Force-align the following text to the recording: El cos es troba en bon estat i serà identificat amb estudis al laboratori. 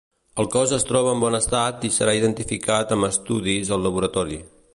El 0.43 0.47
cos 0.53 0.71
es 0.77 0.85
troba 0.91 1.11
en 1.17 1.21
bon 1.25 1.37
estat 1.41 1.85
i 1.89 1.93
serà 1.99 2.15
identificat 2.21 2.95
amb 2.97 3.11
estudis 3.13 3.73
al 3.79 3.87
laboratori. 3.91 4.43